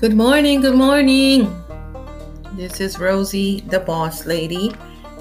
Good 0.00 0.16
morning, 0.16 0.62
good 0.62 0.76
morning. 0.76 1.54
This 2.54 2.80
is 2.80 2.98
Rosie, 2.98 3.60
the 3.60 3.80
boss 3.80 4.24
lady. 4.24 4.72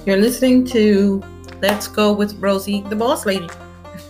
You're 0.05 0.15
listening 0.15 0.63
to 0.67 1.21
Let's 1.61 1.89
Go 1.89 2.13
with 2.13 2.39
Rosie, 2.39 2.83
the 2.87 2.95
boss 2.95 3.25
lady. 3.25 3.49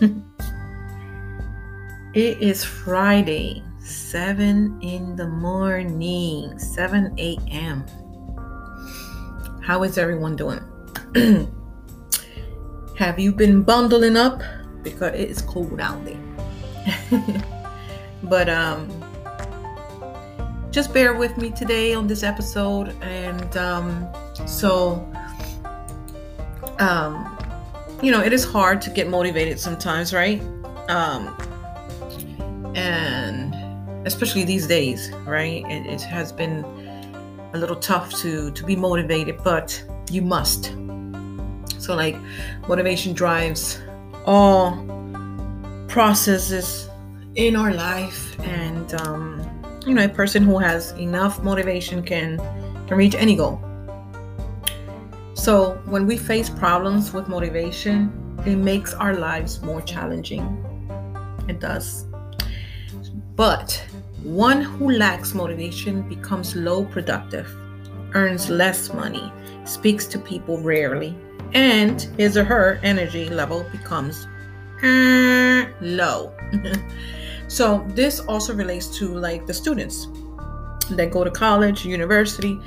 it 2.14 2.40
is 2.40 2.62
Friday, 2.62 3.64
7 3.80 4.78
in 4.80 5.16
the 5.16 5.26
morning, 5.26 6.56
7 6.56 7.18
a.m. 7.18 7.84
How 9.64 9.82
is 9.82 9.98
everyone 9.98 10.36
doing? 10.36 10.62
Have 12.96 13.18
you 13.18 13.32
been 13.32 13.64
bundling 13.64 14.16
up? 14.16 14.40
Because 14.84 15.14
it 15.14 15.30
is 15.30 15.42
cold 15.42 15.80
out 15.80 15.98
there. 16.04 16.22
but 18.22 18.48
um 18.48 18.99
just 20.70 20.94
bear 20.94 21.14
with 21.14 21.36
me 21.36 21.50
today 21.50 21.94
on 21.94 22.06
this 22.06 22.22
episode 22.22 22.94
and 23.02 23.56
um 23.56 24.08
so 24.46 25.04
um 26.78 27.36
you 28.02 28.12
know 28.12 28.20
it 28.22 28.32
is 28.32 28.44
hard 28.44 28.80
to 28.80 28.90
get 28.90 29.08
motivated 29.08 29.58
sometimes 29.58 30.14
right? 30.14 30.40
Um 30.88 31.34
and 32.76 33.54
especially 34.06 34.44
these 34.44 34.66
days 34.66 35.10
right? 35.26 35.64
It, 35.66 35.86
it 35.86 36.00
has 36.02 36.32
been 36.32 36.64
a 37.52 37.58
little 37.58 37.76
tough 37.76 38.14
to 38.20 38.52
to 38.52 38.64
be 38.64 38.76
motivated 38.76 39.42
but 39.42 39.82
you 40.10 40.22
must. 40.22 40.72
So 41.78 41.96
like 41.96 42.16
motivation 42.68 43.12
drives 43.12 43.80
all 44.24 44.86
processes 45.88 46.88
in 47.34 47.56
our 47.56 47.72
life 47.72 48.38
and 48.40 48.94
um, 48.94 49.39
you 49.86 49.94
know 49.94 50.04
a 50.04 50.08
person 50.08 50.42
who 50.42 50.58
has 50.58 50.92
enough 50.92 51.42
motivation 51.42 52.02
can 52.02 52.38
can 52.86 52.96
reach 52.96 53.14
any 53.14 53.36
goal. 53.36 53.60
So 55.34 55.80
when 55.86 56.06
we 56.06 56.16
face 56.16 56.50
problems 56.50 57.12
with 57.12 57.28
motivation 57.28 58.12
it 58.46 58.56
makes 58.56 58.94
our 58.94 59.14
lives 59.14 59.60
more 59.62 59.82
challenging. 59.82 60.42
It 61.48 61.60
does. 61.60 62.06
But 63.36 63.84
one 64.22 64.62
who 64.62 64.92
lacks 64.92 65.34
motivation 65.34 66.02
becomes 66.08 66.56
low 66.56 66.84
productive 66.84 67.54
earns 68.14 68.50
less 68.50 68.92
money 68.92 69.32
speaks 69.64 70.06
to 70.06 70.18
people 70.18 70.60
rarely 70.60 71.16
and 71.52 72.02
his 72.16 72.36
or 72.36 72.44
her 72.44 72.80
energy 72.82 73.28
level 73.28 73.64
becomes 73.70 74.26
uh, 74.82 75.66
low 75.80 76.32
So 77.50 77.84
this 77.88 78.20
also 78.20 78.54
relates 78.54 78.86
to 78.98 79.08
like 79.08 79.44
the 79.44 79.52
students 79.52 80.06
that 80.90 81.10
go 81.10 81.24
to 81.24 81.32
college, 81.32 81.84
university, 81.84 82.60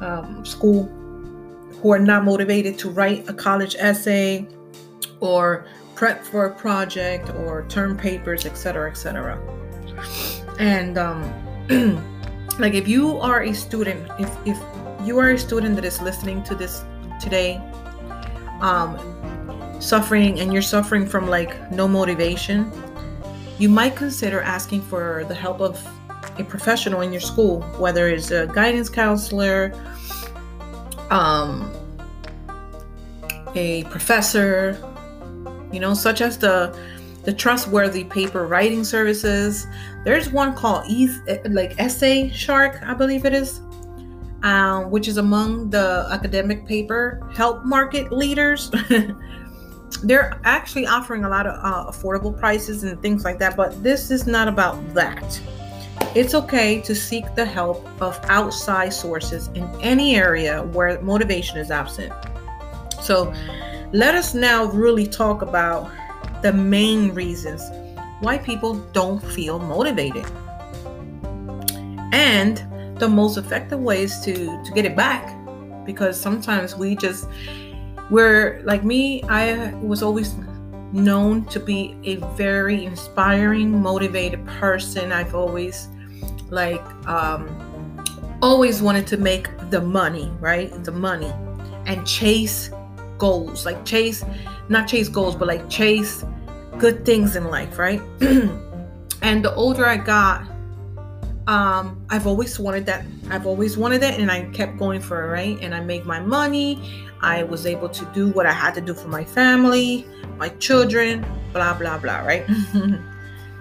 um, 0.00 0.44
school, 0.44 0.86
who 1.80 1.92
are 1.92 2.00
not 2.00 2.24
motivated 2.24 2.76
to 2.78 2.90
write 2.90 3.28
a 3.28 3.32
college 3.32 3.76
essay 3.78 4.48
or 5.20 5.66
prep 5.94 6.24
for 6.24 6.46
a 6.46 6.52
project 6.52 7.30
or 7.30 7.64
term 7.68 7.96
papers, 7.96 8.44
etc., 8.44 8.90
etc. 8.90 9.38
And 10.58 10.98
um, 10.98 11.22
like 12.58 12.74
if 12.74 12.88
you 12.88 13.16
are 13.18 13.44
a 13.44 13.54
student, 13.54 14.10
if 14.18 14.30
if 14.44 14.58
you 15.06 15.16
are 15.20 15.30
a 15.30 15.38
student 15.38 15.76
that 15.76 15.84
is 15.84 16.02
listening 16.02 16.42
to 16.42 16.56
this 16.56 16.82
today, 17.20 17.62
um, 18.60 18.98
suffering 19.78 20.40
and 20.40 20.52
you're 20.52 20.60
suffering 20.60 21.06
from 21.06 21.28
like 21.28 21.70
no 21.70 21.86
motivation 21.86 22.72
you 23.58 23.68
might 23.68 23.96
consider 23.96 24.40
asking 24.40 24.82
for 24.82 25.24
the 25.28 25.34
help 25.34 25.60
of 25.60 25.80
a 26.38 26.44
professional 26.44 27.00
in 27.02 27.12
your 27.12 27.20
school, 27.20 27.62
whether 27.78 28.08
it's 28.08 28.30
a 28.30 28.46
guidance 28.48 28.88
counselor, 28.88 29.72
um, 31.10 31.72
a 33.54 33.84
professor, 33.84 34.76
you 35.72 35.80
know, 35.80 35.94
such 35.94 36.20
as 36.20 36.38
the 36.38 36.76
the 37.24 37.32
trustworthy 37.32 38.04
paper 38.04 38.46
writing 38.46 38.84
services. 38.84 39.66
There's 40.04 40.28
one 40.30 40.54
called 40.54 40.86
like 41.50 41.78
Essay 41.78 42.30
Shark, 42.30 42.80
I 42.82 42.92
believe 42.94 43.24
it 43.24 43.32
is, 43.32 43.60
um, 44.42 44.90
which 44.90 45.08
is 45.08 45.16
among 45.16 45.70
the 45.70 46.06
academic 46.10 46.66
paper 46.66 47.26
help 47.34 47.64
market 47.64 48.12
leaders. 48.12 48.70
they're 50.02 50.38
actually 50.44 50.86
offering 50.86 51.24
a 51.24 51.28
lot 51.28 51.46
of 51.46 51.54
uh, 51.62 51.90
affordable 51.90 52.36
prices 52.38 52.84
and 52.84 53.00
things 53.00 53.24
like 53.24 53.38
that, 53.38 53.56
but 53.56 53.82
this 53.82 54.10
is 54.10 54.26
not 54.26 54.48
about 54.48 54.94
that. 54.94 55.40
It's 56.14 56.34
okay 56.34 56.80
to 56.82 56.94
seek 56.94 57.34
the 57.34 57.44
help 57.44 57.86
of 58.00 58.18
outside 58.24 58.92
sources 58.92 59.48
in 59.54 59.64
any 59.80 60.16
area 60.16 60.62
where 60.62 61.00
motivation 61.00 61.58
is 61.58 61.70
absent. 61.70 62.12
So, 63.02 63.32
let 63.92 64.14
us 64.14 64.34
now 64.34 64.64
really 64.66 65.06
talk 65.06 65.42
about 65.42 65.90
the 66.42 66.52
main 66.52 67.14
reasons 67.14 67.62
why 68.20 68.38
people 68.38 68.74
don't 68.92 69.22
feel 69.22 69.58
motivated 69.58 70.24
and 72.12 72.62
the 72.98 73.08
most 73.08 73.36
effective 73.36 73.80
ways 73.80 74.20
to 74.20 74.34
to 74.64 74.72
get 74.72 74.84
it 74.84 74.96
back 74.96 75.36
because 75.84 76.20
sometimes 76.20 76.76
we 76.76 76.94
just 76.96 77.28
where 78.10 78.62
like 78.64 78.84
me 78.84 79.22
i 79.24 79.72
was 79.74 80.02
always 80.02 80.34
known 80.94 81.44
to 81.46 81.58
be 81.58 81.96
a 82.04 82.16
very 82.36 82.84
inspiring 82.84 83.82
motivated 83.82 84.46
person. 84.46 85.10
I've 85.12 85.34
always 85.34 85.88
like 86.50 86.84
um 87.08 87.48
always 88.40 88.80
wanted 88.80 89.06
to 89.08 89.16
make 89.16 89.48
the 89.70 89.80
money 89.80 90.30
right? 90.40 90.70
The 90.84 90.92
money 90.92 91.32
and 91.86 92.06
chase 92.06 92.70
goals 93.18 93.66
like 93.66 93.84
chase 93.84 94.24
not 94.68 94.88
chase 94.88 95.08
goals 95.08 95.36
but 95.36 95.48
like 95.48 95.68
chase 95.68 96.24
good 96.78 97.04
things 97.04 97.36
in 97.36 97.44
life 97.44 97.78
right? 97.78 98.00
And 99.22 99.42
the 99.42 99.54
older 99.54 99.86
i 99.86 99.96
got 99.96 100.46
um 101.46 102.02
i've 102.08 102.26
always 102.26 102.58
wanted 102.58 102.86
that 102.86 103.04
i've 103.30 103.46
always 103.46 103.76
wanted 103.76 104.02
it 104.02 104.18
and 104.18 104.30
i 104.30 104.42
kept 104.52 104.78
going 104.78 105.00
for 105.00 105.24
it 105.24 105.28
right? 105.28 105.58
And 105.60 105.74
i 105.74 105.80
make 105.80 106.04
my 106.06 106.20
money. 106.20 106.80
I 107.20 107.42
was 107.42 107.64
able 107.66 107.88
to 107.88 108.04
do 108.14 108.30
what 108.30 108.46
i 108.46 108.52
had 108.52 108.74
to 108.74 108.80
do 108.80 108.94
for 108.94 109.08
my 109.08 109.24
family 109.24 110.06
my 110.36 110.48
children 110.50 111.24
blah 111.52 111.74
blah 111.74 111.98
blah 111.98 112.20
right? 112.20 112.46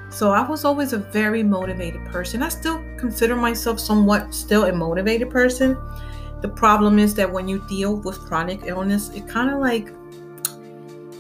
So 0.10 0.30
i 0.30 0.48
was 0.48 0.64
always 0.64 0.94
a 0.94 1.00
very 1.00 1.42
motivated 1.42 2.06
person. 2.06 2.44
I 2.44 2.50
still 2.50 2.84
consider 2.98 3.36
myself 3.36 3.80
somewhat 3.80 4.32
still 4.32 4.66
a 4.66 4.72
motivated 4.72 5.32
person. 5.32 5.76
The 6.42 6.50
problem 6.50 7.00
is 7.00 7.16
that 7.16 7.32
when 7.32 7.48
you 7.48 7.66
deal 7.68 7.96
with 7.96 8.20
chronic 8.20 8.62
illness 8.66 9.10
it 9.10 9.28
kind 9.28 9.50
of 9.50 9.60
like 9.60 9.92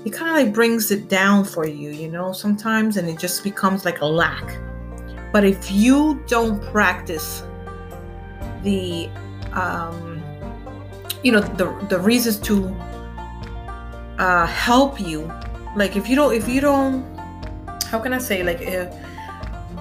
it 0.05 0.11
kind 0.11 0.29
of 0.29 0.35
like 0.35 0.53
brings 0.53 0.91
it 0.91 1.07
down 1.09 1.43
for 1.43 1.65
you 1.65 1.89
you 1.89 2.09
know 2.09 2.33
sometimes 2.33 2.97
and 2.97 3.09
it 3.09 3.17
just 3.17 3.43
becomes 3.43 3.83
like 3.85 4.01
a 4.01 4.05
lack 4.05 4.57
but 5.33 5.43
if 5.43 5.71
you 5.71 6.23
don't 6.27 6.61
practice 6.71 7.41
the, 8.61 9.09
um, 9.51 10.23
you 11.23 11.31
know, 11.31 11.41
the 11.41 11.75
the 11.89 11.99
reasons 11.99 12.37
to 12.41 12.69
uh, 14.19 14.45
help 14.45 15.01
you, 15.01 15.29
like 15.75 15.97
if 15.97 16.07
you 16.07 16.15
don't, 16.15 16.35
if 16.35 16.47
you 16.47 16.61
don't, 16.61 17.03
how 17.89 17.99
can 17.99 18.13
I 18.13 18.19
say, 18.19 18.43
like 18.43 18.61
if 18.61 18.93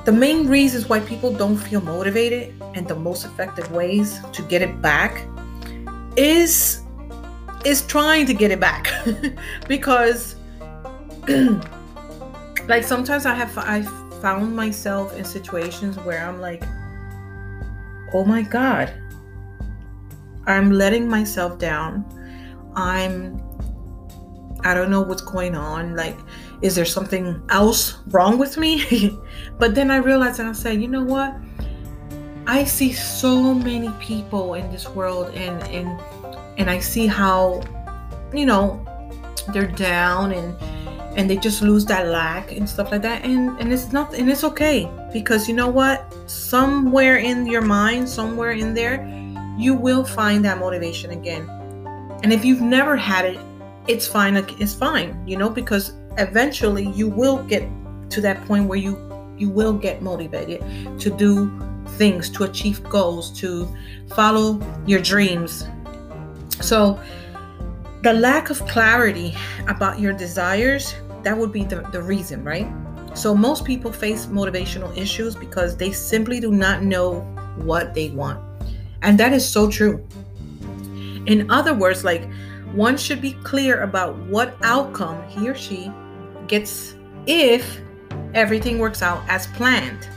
the 0.07 0.13
main 0.13 0.49
reasons 0.49 0.89
why 0.89 1.01
people 1.01 1.33
don't 1.33 1.59
feel 1.59 1.83
motivated 1.83 2.55
and 2.75 2.89
the 2.89 2.97
most 2.97 3.27
effective 3.27 3.71
ways 3.71 4.21
to 4.33 4.43
get 4.43 4.63
it 4.63 4.81
back 4.81 5.29
is 6.17 6.81
is 7.67 7.83
trying 7.83 8.25
to 8.25 8.33
get 8.33 8.51
it 8.51 8.59
back. 8.59 8.89
Because 9.69 10.35
like 12.69 12.85
sometimes 12.85 13.27
I 13.27 13.35
have 13.35 13.57
I 13.59 14.02
found 14.23 14.55
myself 14.55 15.15
in 15.17 15.25
situations 15.25 15.99
where 15.99 16.25
I'm 16.25 16.41
like, 16.41 16.63
oh 18.15 18.25
my 18.25 18.43
God, 18.43 18.95
I'm 20.47 20.71
letting 20.71 21.09
myself 21.09 21.59
down. 21.59 22.07
I'm, 22.77 23.43
I 24.61 24.75
don't 24.75 24.91
know 24.91 25.03
what's 25.03 25.23
going 25.23 25.57
on. 25.57 25.97
Like, 25.97 26.17
is 26.63 26.77
there 26.77 26.85
something 26.85 27.43
else 27.51 27.99
wrong 28.07 28.39
with 28.39 28.57
me? 28.57 29.19
but 29.59 29.75
then 29.75 29.91
I 29.91 29.97
realized 29.97 30.39
and 30.39 30.49
I 30.49 30.53
said, 30.53 30.81
you 30.81 30.87
know 30.87 31.03
what? 31.03 31.35
I 32.47 32.63
see 32.65 32.93
so 32.93 33.53
many 33.53 33.91
people 34.01 34.55
in 34.55 34.71
this 34.71 34.89
world 34.89 35.33
and 35.35 35.63
and 35.65 36.01
and 36.59 36.69
I 36.69 36.81
see 36.81 37.07
how 37.07 37.63
you 38.35 38.47
know 38.47 38.85
they're 39.53 39.69
down 39.69 40.33
and 40.33 40.57
and 41.17 41.29
they 41.29 41.37
just 41.37 41.63
lose 41.63 41.85
that 41.85 42.09
lack 42.09 42.53
and 42.53 42.69
stuff 42.69 42.91
like 42.91 43.03
that 43.03 43.25
and 43.25 43.59
and 43.61 43.73
it's 43.73 43.93
not 43.93 44.15
and 44.15 44.31
it's 44.31 44.45
okay 44.45 44.91
because 45.13 45.49
you 45.49 45.55
know 45.55 45.69
what 45.69 46.13
somewhere 46.29 47.17
in 47.17 47.47
your 47.47 47.63
mind 47.63 48.09
somewhere 48.09 48.53
in 48.53 48.75
there 48.75 49.07
you 49.59 49.75
will 49.75 50.05
find 50.05 50.45
that 50.45 50.59
motivation 50.59 51.11
again 51.11 51.49
and 52.23 52.33
if 52.33 52.45
you've 52.45 52.63
never 52.63 52.97
had 52.97 53.25
it 53.25 53.39
it's 53.89 54.07
fine 54.07 54.37
it's 54.37 54.75
fine 54.75 55.21
you 55.27 55.37
know 55.37 55.51
because 55.51 55.93
eventually 56.19 56.89
you 56.91 57.09
will 57.09 57.43
get 57.45 57.63
to 58.11 58.21
that 58.21 58.43
point 58.47 58.67
where 58.67 58.79
you 58.79 58.97
you 59.37 59.49
will 59.49 59.73
get 59.73 60.03
motivated 60.03 60.61
to 61.01 61.11
do 61.11 61.51
things, 61.97 62.31
to 62.31 62.45
achieve 62.45 62.83
goals, 62.85 63.31
to 63.41 63.69
follow 64.15 64.61
your 64.87 65.01
dreams. 65.01 65.67
So, 66.61 67.01
the 68.03 68.13
lack 68.13 68.51
of 68.51 68.59
clarity 68.67 69.35
about 69.69 70.01
your 70.01 70.13
desires, 70.13 70.95
that 71.23 71.37
would 71.37 71.53
be 71.53 71.65
the, 71.65 71.83
the 71.93 72.03
reason, 72.03 72.43
right? 72.43 72.69
So, 73.15 73.35
most 73.35 73.65
people 73.65 73.93
face 73.93 74.27
motivational 74.27 74.97
issues 74.97 75.37
because 75.37 75.77
they 75.77 75.93
simply 75.93 76.41
do 76.41 76.51
not 76.51 76.83
know 76.83 77.21
what 77.59 77.95
they 77.95 78.11
want. 78.11 78.41
And 79.03 79.19
that 79.21 79.33
is 79.33 79.49
so 79.49 79.71
true. 79.71 80.07
In 81.27 81.49
other 81.51 81.75
words, 81.75 82.05
like 82.05 82.29
one 82.73 82.97
should 82.97 83.21
be 83.21 83.35
clear 83.45 83.83
about 83.83 84.17
what 84.27 84.57
outcome 84.63 85.23
he 85.29 85.49
or 85.49 85.55
she 85.55 85.93
gets 86.49 86.97
if 87.27 87.81
everything 88.35 88.79
works 88.79 89.03
out 89.03 89.23
as 89.29 89.47
planned. 89.49 90.09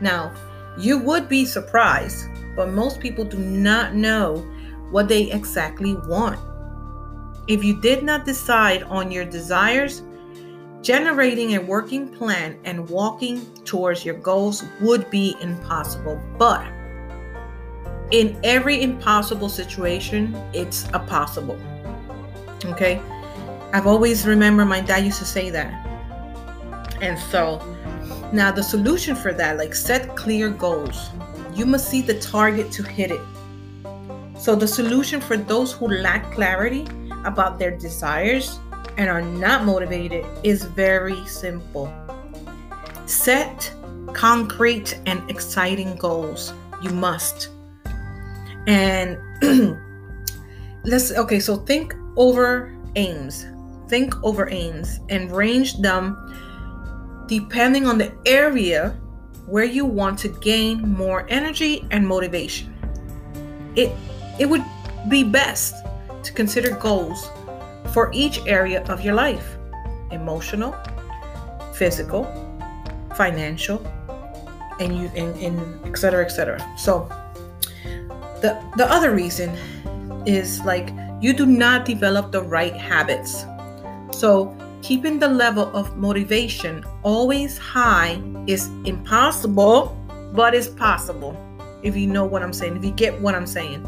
Now, 0.00 0.32
you 0.78 0.98
would 0.98 1.28
be 1.28 1.44
surprised, 1.44 2.26
but 2.54 2.70
most 2.70 3.00
people 3.00 3.24
do 3.24 3.38
not 3.38 3.94
know 3.94 4.36
what 4.90 5.08
they 5.08 5.32
exactly 5.32 5.94
want. 6.06 6.38
If 7.48 7.62
you 7.62 7.80
did 7.80 8.02
not 8.02 8.24
decide 8.24 8.82
on 8.84 9.12
your 9.12 9.24
desires, 9.24 10.02
generating 10.82 11.54
a 11.54 11.60
working 11.60 12.08
plan 12.08 12.58
and 12.64 12.88
walking 12.90 13.46
towards 13.64 14.04
your 14.04 14.16
goals 14.16 14.64
would 14.80 15.08
be 15.10 15.36
impossible. 15.40 16.20
But 16.38 16.66
in 18.10 18.38
every 18.42 18.82
impossible 18.82 19.48
situation, 19.48 20.34
it's 20.52 20.86
a 20.92 20.98
possible. 20.98 21.58
Okay? 22.64 23.00
I've 23.72 23.86
always 23.86 24.26
remember 24.26 24.64
my 24.64 24.80
dad 24.80 25.04
used 25.04 25.18
to 25.20 25.24
say 25.24 25.50
that. 25.50 25.72
And 27.00 27.16
so 27.16 27.58
now 28.32 28.50
the 28.50 28.62
solution 28.62 29.14
for 29.14 29.32
that, 29.34 29.56
like 29.56 29.74
set 29.74 30.16
clear 30.16 30.50
goals. 30.50 31.10
You 31.54 31.64
must 31.64 31.88
see 31.88 32.00
the 32.00 32.18
target 32.18 32.72
to 32.72 32.82
hit 32.82 33.12
it. 33.12 33.20
So 34.36 34.56
the 34.56 34.66
solution 34.66 35.20
for 35.20 35.36
those 35.36 35.72
who 35.72 35.86
lack 35.88 36.32
clarity 36.32 36.86
about 37.26 37.58
their 37.58 37.76
desires 37.76 38.58
and 38.96 39.10
are 39.10 39.22
not 39.22 39.64
motivated 39.64 40.24
is 40.42 40.64
very 40.64 41.26
simple. 41.26 41.92
Set 43.06 43.72
concrete 44.12 44.98
and 45.06 45.28
exciting 45.30 45.96
goals. 45.96 46.52
You 46.82 46.90
must. 46.90 47.50
And 48.66 49.18
let's 50.84 51.12
okay, 51.12 51.40
so 51.40 51.56
think 51.56 51.94
over 52.16 52.74
aims. 52.96 53.46
Think 53.88 54.14
over 54.24 54.48
aims 54.50 55.00
and 55.08 55.30
range 55.30 55.78
them 55.78 56.16
depending 57.28 57.86
on 57.86 57.98
the 57.98 58.12
area 58.24 58.90
where 59.46 59.64
you 59.64 59.84
want 59.84 60.18
to 60.20 60.28
gain 60.28 60.88
more 60.88 61.26
energy 61.28 61.86
and 61.90 62.06
motivation. 62.06 62.72
It 63.76 63.92
it 64.40 64.46
would 64.46 64.64
be 65.08 65.22
best 65.22 65.74
to 66.26 66.32
consider 66.32 66.70
goals 66.76 67.30
for 67.92 68.10
each 68.12 68.44
area 68.46 68.82
of 68.84 69.00
your 69.00 69.14
life 69.14 69.56
emotional, 70.12 70.74
physical, 71.74 72.24
financial, 73.16 73.84
and 74.78 74.96
you 74.96 75.10
and, 75.16 75.34
and 75.40 75.86
et 75.86 75.98
cetera, 75.98 76.24
et 76.24 76.28
cetera. 76.28 76.60
So 76.76 77.08
the 78.42 78.60
the 78.76 78.86
other 78.90 79.14
reason 79.14 79.50
is 80.26 80.60
like 80.64 80.92
you 81.20 81.32
do 81.32 81.46
not 81.46 81.84
develop 81.84 82.30
the 82.30 82.42
right 82.42 82.74
habits. 82.74 83.46
So 84.10 84.54
keeping 84.82 85.18
the 85.18 85.28
level 85.28 85.74
of 85.74 85.96
motivation 85.96 86.84
always 87.02 87.58
high 87.58 88.20
is 88.46 88.68
impossible, 88.84 89.96
but 90.34 90.54
it's 90.54 90.68
possible 90.68 91.34
if 91.82 91.96
you 91.96 92.06
know 92.06 92.24
what 92.24 92.42
I'm 92.42 92.52
saying, 92.52 92.76
if 92.76 92.84
you 92.84 92.92
get 92.92 93.20
what 93.20 93.34
I'm 93.34 93.46
saying. 93.46 93.86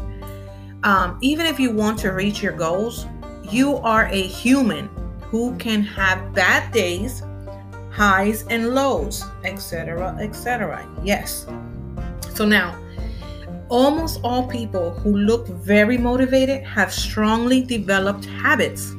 Um, 0.83 1.17
even 1.21 1.45
if 1.45 1.59
you 1.59 1.71
want 1.71 1.99
to 1.99 2.11
reach 2.11 2.41
your 2.41 2.53
goals, 2.53 3.05
you 3.43 3.77
are 3.77 4.05
a 4.05 4.21
human 4.21 4.89
who 5.23 5.55
can 5.57 5.81
have 5.81 6.33
bad 6.33 6.71
days, 6.71 7.21
highs 7.91 8.43
and 8.47 8.69
lows, 8.69 9.23
etc., 9.43 10.15
etc. 10.19 10.87
Yes. 11.03 11.45
So 12.33 12.45
now, 12.45 12.77
almost 13.69 14.19
all 14.23 14.47
people 14.47 14.91
who 14.91 15.17
look 15.17 15.47
very 15.47 15.97
motivated 15.97 16.63
have 16.63 16.93
strongly 16.93 17.61
developed 17.61 18.25
habits. 18.25 18.93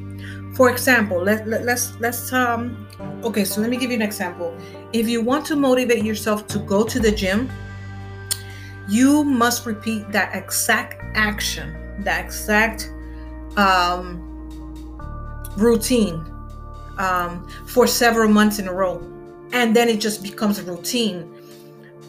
For 0.53 0.69
example, 0.69 1.21
let, 1.21 1.47
let, 1.47 1.63
let's 1.63 1.99
let's 1.99 2.31
um 2.31 2.87
okay, 3.23 3.43
so 3.43 3.61
let 3.61 3.69
me 3.69 3.77
give 3.77 3.89
you 3.89 3.95
an 3.95 4.01
example. 4.01 4.55
If 4.93 5.07
you 5.07 5.21
want 5.21 5.45
to 5.47 5.55
motivate 5.55 6.03
yourself 6.03 6.47
to 6.47 6.59
go 6.59 6.83
to 6.83 6.99
the 6.99 7.11
gym, 7.11 7.49
you 8.87 9.23
must 9.23 9.65
repeat 9.65 10.11
that 10.11 10.35
exact 10.35 11.01
action, 11.15 12.03
that 12.03 12.23
exact 12.23 12.91
um, 13.57 14.27
routine 15.57 16.25
um, 16.97 17.47
for 17.67 17.87
several 17.87 18.29
months 18.29 18.59
in 18.59 18.67
a 18.67 18.73
row. 18.73 18.99
And 19.53 19.75
then 19.75 19.89
it 19.89 19.99
just 19.99 20.23
becomes 20.23 20.59
a 20.59 20.63
routine. 20.63 21.33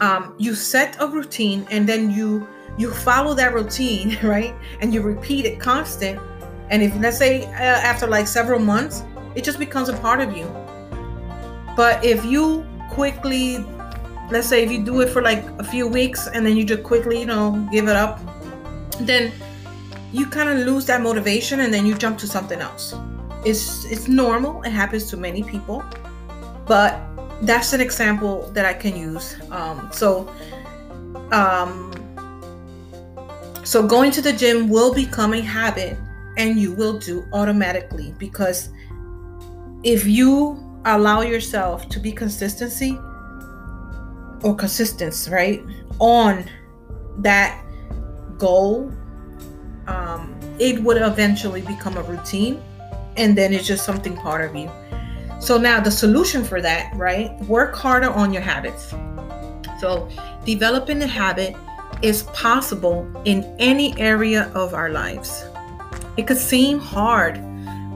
Um, 0.01 0.33
you 0.37 0.55
set 0.55 0.95
a 0.99 1.07
routine 1.07 1.67
and 1.69 1.87
then 1.87 2.09
you 2.09 2.47
you 2.77 2.91
follow 2.91 3.35
that 3.35 3.53
routine 3.53 4.17
right 4.23 4.55
and 4.81 4.91
you 4.93 5.01
repeat 5.01 5.45
it 5.45 5.59
constant 5.59 6.19
and 6.71 6.81
if 6.81 6.95
let's 6.99 7.19
say 7.19 7.43
uh, 7.45 7.89
after 7.91 8.07
like 8.07 8.27
several 8.27 8.59
months 8.59 9.03
it 9.35 9.43
just 9.43 9.59
becomes 9.59 9.89
a 9.89 9.97
part 9.97 10.19
of 10.19 10.35
you 10.35 10.45
but 11.75 12.03
if 12.03 12.25
you 12.25 12.65
quickly 12.89 13.63
let's 14.33 14.47
say 14.49 14.63
if 14.63 14.71
you 14.71 14.83
do 14.83 15.01
it 15.01 15.09
for 15.09 15.21
like 15.21 15.43
a 15.59 15.63
few 15.63 15.87
weeks 15.87 16.27
and 16.27 16.45
then 16.45 16.57
you 16.57 16.65
just 16.65 16.83
quickly 16.83 17.19
you 17.19 17.25
know 17.25 17.67
give 17.71 17.87
it 17.87 17.95
up 17.95 18.19
then 18.99 19.31
you 20.13 20.27
kind 20.27 20.47
of 20.47 20.65
lose 20.65 20.85
that 20.85 21.01
motivation 21.01 21.61
and 21.61 21.73
then 21.73 21.85
you 21.85 21.95
jump 21.95 22.19
to 22.19 22.27
something 22.27 22.61
else. 22.61 22.95
It's 23.43 23.83
it's 23.85 24.07
normal. 24.07 24.61
It 24.61 24.71
happens 24.71 25.09
to 25.09 25.17
many 25.17 25.43
people. 25.43 25.83
But 26.67 26.99
that's 27.41 27.73
an 27.73 27.81
example 27.81 28.49
that 28.53 28.65
i 28.65 28.73
can 28.73 28.95
use. 28.95 29.35
Um, 29.51 29.89
so 29.91 30.29
um, 31.31 31.91
so 33.63 33.85
going 33.85 34.11
to 34.11 34.21
the 34.21 34.31
gym 34.31 34.69
will 34.69 34.93
become 34.93 35.33
a 35.33 35.41
habit 35.41 35.97
and 36.37 36.59
you 36.59 36.73
will 36.73 36.99
do 36.99 37.25
automatically 37.33 38.13
because 38.17 38.69
if 39.83 40.05
you 40.05 40.59
allow 40.85 41.21
yourself 41.21 41.89
to 41.89 41.99
be 41.99 42.11
consistency 42.11 42.97
or 44.43 44.55
consistence 44.55 45.29
right 45.29 45.63
on 45.99 46.45
that 47.19 47.63
goal 48.37 48.91
um, 49.87 50.37
it 50.59 50.81
would 50.81 50.97
eventually 50.97 51.61
become 51.61 51.97
a 51.97 52.03
routine 52.03 52.61
and 53.17 53.37
then 53.37 53.53
it's 53.53 53.67
just 53.67 53.85
something 53.85 54.15
part 54.15 54.49
of 54.49 54.55
you. 54.55 54.69
So 55.39 55.57
now 55.57 55.79
the 55.79 55.91
solution 55.91 56.43
for 56.43 56.61
that 56.61 56.95
right 56.95 57.37
work 57.41 57.75
harder 57.75 58.09
on 58.09 58.31
your 58.33 58.41
habits. 58.41 58.93
So 59.79 60.07
developing 60.45 61.01
a 61.03 61.07
habit 61.07 61.55
is 62.01 62.23
possible 62.33 63.09
in 63.25 63.55
any 63.59 63.97
area 63.99 64.51
of 64.55 64.73
our 64.73 64.89
lives. 64.89 65.45
It 66.17 66.27
could 66.27 66.37
seem 66.37 66.79
hard 66.79 67.35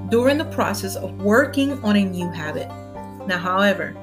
during 0.10 0.38
the 0.38 0.46
process 0.46 0.96
of 0.96 1.13
working 1.22 1.84
on 1.84 1.96
a 1.96 2.04
new 2.04 2.30
habit. 2.32 2.68
Now 3.27 3.38
however 3.38 3.96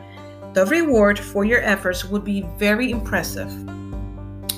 the 0.54 0.64
reward 0.66 1.18
for 1.18 1.44
your 1.44 1.60
efforts 1.60 2.04
would 2.04 2.24
be 2.24 2.42
very 2.56 2.90
impressive. 2.90 3.52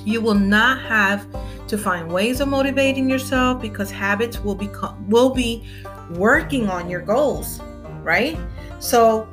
You 0.04 0.20
will 0.20 0.34
not 0.34 0.80
have 0.82 1.26
to 1.68 1.76
find 1.76 2.12
ways 2.12 2.40
of 2.40 2.48
motivating 2.48 3.10
yourself 3.10 3.60
because 3.60 3.90
habits 3.90 4.38
will 4.40 4.54
become 4.54 5.08
will 5.08 5.30
be 5.34 5.66
working 6.10 6.68
on 6.68 6.88
your 6.88 7.00
goals, 7.00 7.60
right? 8.02 8.38
So 8.78 9.26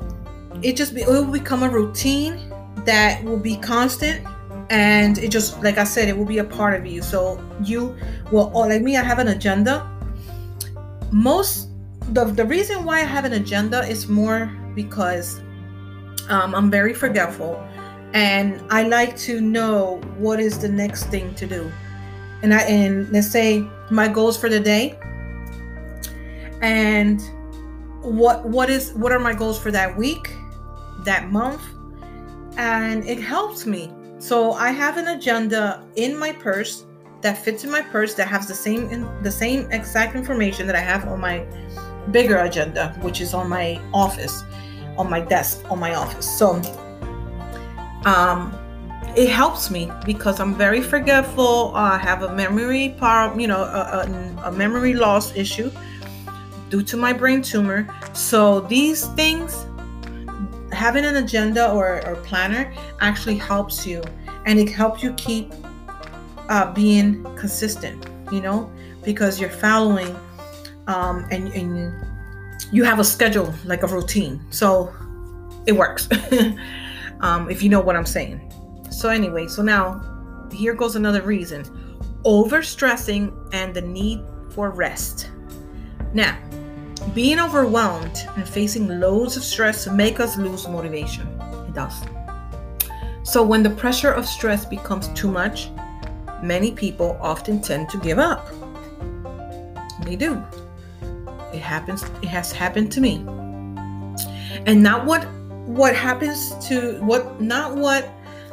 it 0.61 0.75
just 0.75 0.95
be, 0.95 1.01
it 1.01 1.07
will 1.07 1.25
become 1.25 1.63
a 1.63 1.69
routine 1.69 2.51
that 2.85 3.23
will 3.23 3.37
be 3.37 3.57
constant 3.57 4.25
and 4.69 5.17
it 5.17 5.29
just 5.29 5.61
like 5.61 5.77
I 5.77 5.83
said 5.83 6.07
it 6.07 6.17
will 6.17 6.25
be 6.25 6.39
a 6.39 6.43
part 6.43 6.73
of 6.73 6.85
you. 6.85 7.01
So 7.01 7.43
you 7.61 7.95
will 8.31 8.51
oh, 8.55 8.61
like 8.61 8.81
me 8.81 8.97
I 8.97 9.03
have 9.03 9.19
an 9.19 9.27
agenda. 9.27 9.87
Most 11.11 11.69
the 12.13 12.25
the 12.25 12.45
reason 12.45 12.85
why 12.85 12.99
I 12.99 13.03
have 13.03 13.25
an 13.25 13.33
agenda 13.33 13.81
is 13.81 14.07
more 14.07 14.51
because 14.73 15.41
um, 16.29 16.55
I'm 16.55 16.69
very 16.69 16.93
forgetful, 16.93 17.55
and 18.13 18.61
I 18.69 18.83
like 18.83 19.17
to 19.19 19.41
know 19.41 20.01
what 20.17 20.39
is 20.39 20.59
the 20.59 20.69
next 20.69 21.05
thing 21.05 21.33
to 21.35 21.45
do. 21.45 21.71
And 22.41 22.53
I 22.53 22.61
and 22.61 23.11
let's 23.11 23.29
say 23.29 23.65
my 23.89 24.07
goals 24.07 24.37
for 24.37 24.49
the 24.49 24.59
day, 24.59 24.97
and 26.61 27.21
what 28.01 28.45
what 28.45 28.69
is 28.69 28.93
what 28.93 29.11
are 29.11 29.19
my 29.19 29.33
goals 29.33 29.59
for 29.59 29.71
that 29.71 29.97
week, 29.97 30.35
that 31.05 31.31
month, 31.31 31.61
and 32.57 33.07
it 33.07 33.19
helps 33.19 33.65
me. 33.65 33.91
So 34.19 34.53
I 34.53 34.69
have 34.69 34.97
an 34.97 35.09
agenda 35.09 35.83
in 35.95 36.17
my 36.17 36.31
purse 36.31 36.85
that 37.21 37.37
fits 37.37 37.63
in 37.63 37.71
my 37.71 37.81
purse 37.81 38.13
that 38.15 38.27
has 38.27 38.47
the 38.47 38.53
same 38.53 38.89
in, 38.89 39.07
the 39.23 39.31
same 39.31 39.69
exact 39.71 40.15
information 40.15 40.67
that 40.67 40.75
I 40.75 40.81
have 40.81 41.07
on 41.07 41.19
my 41.19 41.45
bigger 42.11 42.37
agenda, 42.37 42.97
which 43.01 43.21
is 43.21 43.33
on 43.33 43.49
my 43.49 43.81
office 43.93 44.43
on 44.97 45.09
my 45.09 45.21
desk 45.21 45.63
on 45.69 45.79
my 45.79 45.95
office. 45.95 46.27
So 46.37 46.61
um 48.05 48.53
it 49.15 49.29
helps 49.29 49.69
me 49.69 49.91
because 50.05 50.39
I'm 50.39 50.55
very 50.55 50.81
forgetful. 50.81 51.71
I 51.75 51.97
have 51.97 52.23
a 52.23 52.33
memory 52.33 52.95
power, 52.99 53.39
you 53.39 53.47
know, 53.47 53.61
a, 53.61 54.07
a, 54.43 54.49
a 54.49 54.51
memory 54.51 54.93
loss 54.93 55.35
issue 55.35 55.71
due 56.69 56.81
to 56.81 56.97
my 56.97 57.13
brain 57.13 57.41
tumor. 57.41 57.87
So 58.13 58.61
these 58.61 59.05
things, 59.09 59.67
having 60.71 61.05
an 61.05 61.17
agenda 61.17 61.71
or, 61.71 62.03
or 62.07 62.15
planner 62.23 62.73
actually 63.01 63.37
helps 63.37 63.85
you 63.85 64.01
and 64.47 64.57
it 64.57 64.69
helps 64.69 65.03
you 65.03 65.13
keep 65.13 65.53
uh, 66.49 66.73
being 66.73 67.23
consistent, 67.35 68.07
you 68.31 68.41
know, 68.41 68.71
because 69.03 69.39
you're 69.39 69.49
following 69.49 70.15
um, 70.87 71.27
and, 71.29 71.49
and 71.53 71.95
you 72.73 72.83
have 72.83 72.99
a 72.99 73.03
schedule, 73.03 73.53
like 73.65 73.83
a 73.83 73.87
routine. 73.87 74.41
So 74.49 74.91
it 75.67 75.73
works. 75.73 76.09
um, 77.21 77.49
if 77.49 77.61
you 77.61 77.69
know 77.69 77.79
what 77.79 77.95
I'm 77.95 78.05
saying. 78.05 78.51
So, 78.89 79.09
anyway, 79.09 79.47
so 79.47 79.61
now 79.61 80.01
here 80.51 80.73
goes 80.73 80.95
another 80.95 81.21
reason 81.21 81.63
overstressing 82.25 83.33
and 83.53 83.73
the 83.73 83.81
need 83.81 84.21
for 84.51 84.71
rest. 84.71 85.29
Now, 86.13 86.37
being 87.13 87.39
overwhelmed 87.39 88.17
and 88.35 88.47
facing 88.47 88.87
loads 88.87 89.35
of 89.35 89.43
stress 89.43 89.87
make 89.87 90.19
us 90.19 90.37
lose 90.37 90.67
motivation. 90.67 91.27
It 91.67 91.73
does. 91.73 92.01
So, 93.23 93.43
when 93.43 93.61
the 93.61 93.69
pressure 93.69 94.11
of 94.11 94.25
stress 94.25 94.65
becomes 94.65 95.09
too 95.09 95.29
much, 95.29 95.69
many 96.41 96.71
people 96.71 97.17
often 97.21 97.61
tend 97.61 97.89
to 97.89 97.97
give 97.99 98.19
up. 98.19 98.47
They 100.03 100.15
do. 100.15 100.43
It 101.53 101.61
happens, 101.61 102.03
it 102.21 102.27
has 102.29 102.51
happened 102.51 102.91
to 102.93 103.01
me. 103.01 103.25
And 104.65 104.81
not 104.81 105.05
what 105.05 105.27
what 105.65 105.95
happens 105.95 106.53
to 106.67 106.99
what 107.01 107.39
not 107.39 107.75
what 107.75 108.09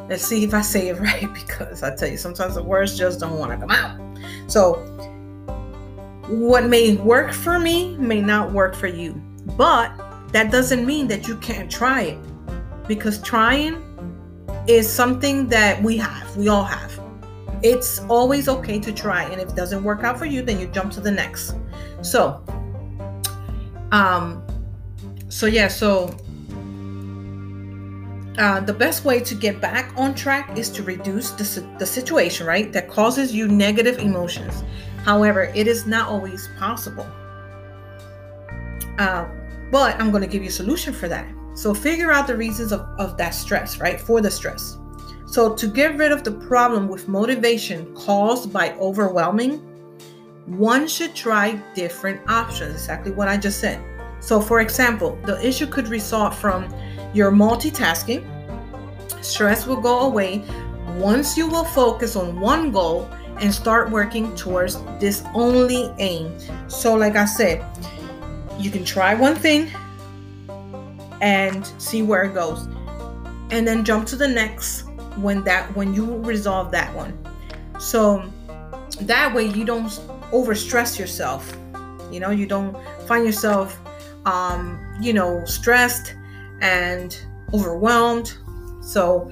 let's 0.08 0.24
see 0.24 0.44
if 0.44 0.54
I 0.54 0.60
say 0.60 0.88
it 0.88 0.98
right 1.00 1.32
because 1.32 1.82
I 1.82 1.94
tell 1.94 2.08
you 2.08 2.16
sometimes 2.16 2.54
the 2.54 2.62
words 2.62 2.96
just 2.96 3.20
don't 3.20 3.38
want 3.38 3.52
to 3.52 3.58
come 3.58 3.70
out. 3.70 3.98
So 4.46 4.74
what 6.28 6.66
may 6.66 6.96
work 6.96 7.32
for 7.32 7.58
me 7.58 7.96
may 7.96 8.20
not 8.20 8.52
work 8.52 8.74
for 8.76 8.86
you. 8.86 9.14
But 9.56 9.92
that 10.32 10.52
doesn't 10.52 10.86
mean 10.86 11.08
that 11.08 11.26
you 11.26 11.36
can't 11.38 11.70
try 11.70 12.02
it. 12.02 12.18
Because 12.86 13.20
trying 13.22 13.82
is 14.66 14.90
something 14.90 15.48
that 15.48 15.82
we 15.82 15.96
have, 15.96 16.36
we 16.36 16.48
all 16.48 16.64
have. 16.64 17.00
It's 17.62 18.00
always 18.08 18.48
okay 18.48 18.78
to 18.78 18.92
try 18.92 19.24
and 19.24 19.40
if 19.40 19.50
it 19.50 19.56
doesn't 19.56 19.82
work 19.82 20.04
out 20.04 20.18
for 20.18 20.24
you 20.24 20.42
then 20.42 20.58
you 20.60 20.66
jump 20.68 20.92
to 20.92 21.00
the 21.00 21.10
next. 21.10 21.54
So 22.02 22.42
um 23.92 24.42
so 25.30 25.46
yeah, 25.46 25.68
so 25.68 26.16
uh, 28.36 28.60
the 28.60 28.72
best 28.72 29.04
way 29.04 29.20
to 29.20 29.34
get 29.34 29.60
back 29.60 29.92
on 29.96 30.14
track 30.14 30.58
is 30.58 30.68
to 30.70 30.82
reduce 30.82 31.30
the, 31.30 31.64
the 31.78 31.86
situation, 31.86 32.46
right? 32.46 32.72
That 32.72 32.88
causes 32.88 33.32
you 33.32 33.46
negative 33.46 33.98
emotions. 33.98 34.64
However, 35.04 35.44
it 35.54 35.68
is 35.68 35.86
not 35.86 36.08
always 36.08 36.48
possible. 36.58 37.06
Uh, 38.98 39.28
but 39.70 40.00
I'm 40.00 40.10
going 40.10 40.22
to 40.22 40.28
give 40.28 40.42
you 40.42 40.48
a 40.48 40.52
solution 40.52 40.92
for 40.92 41.06
that. 41.08 41.32
So, 41.54 41.72
figure 41.74 42.10
out 42.10 42.26
the 42.26 42.36
reasons 42.36 42.72
of, 42.72 42.80
of 42.98 43.16
that 43.18 43.30
stress, 43.30 43.78
right? 43.78 44.00
For 44.00 44.20
the 44.20 44.30
stress. 44.30 44.78
So, 45.26 45.54
to 45.54 45.66
get 45.68 45.96
rid 45.96 46.10
of 46.10 46.24
the 46.24 46.32
problem 46.32 46.88
with 46.88 47.06
motivation 47.08 47.94
caused 47.94 48.52
by 48.52 48.72
overwhelming, 48.74 49.69
one 50.56 50.88
should 50.88 51.14
try 51.14 51.52
different 51.74 52.20
options. 52.28 52.74
Exactly 52.74 53.12
what 53.12 53.28
I 53.28 53.36
just 53.36 53.60
said. 53.60 53.82
So, 54.20 54.40
for 54.40 54.60
example, 54.60 55.18
the 55.24 55.44
issue 55.46 55.66
could 55.66 55.88
result 55.88 56.34
from 56.34 56.72
your 57.14 57.30
multitasking. 57.30 58.24
Stress 59.22 59.66
will 59.66 59.80
go 59.80 60.00
away 60.00 60.44
once 60.96 61.36
you 61.36 61.46
will 61.46 61.64
focus 61.64 62.16
on 62.16 62.40
one 62.40 62.72
goal 62.72 63.08
and 63.38 63.54
start 63.54 63.90
working 63.90 64.34
towards 64.34 64.82
this 64.98 65.22
only 65.34 65.92
aim. 65.98 66.36
So, 66.68 66.94
like 66.94 67.16
I 67.16 67.24
said, 67.24 67.64
you 68.58 68.70
can 68.70 68.84
try 68.84 69.14
one 69.14 69.36
thing 69.36 69.70
and 71.22 71.66
see 71.78 72.02
where 72.02 72.24
it 72.24 72.34
goes, 72.34 72.66
and 73.50 73.66
then 73.66 73.84
jump 73.84 74.06
to 74.08 74.16
the 74.16 74.28
next 74.28 74.84
when 75.16 75.44
that 75.44 75.74
when 75.76 75.94
you 75.94 76.16
resolve 76.18 76.70
that 76.72 76.94
one. 76.94 77.16
So 77.78 78.22
that 79.02 79.34
way 79.34 79.46
you 79.46 79.64
don't 79.64 79.90
overstress 80.32 80.98
yourself. 80.98 81.56
You 82.10 82.20
know, 82.20 82.30
you 82.30 82.46
don't 82.46 82.76
find 83.06 83.24
yourself 83.24 83.80
um, 84.26 84.78
you 85.00 85.12
know, 85.12 85.44
stressed 85.44 86.14
and 86.60 87.18
overwhelmed. 87.52 88.36
So, 88.82 89.30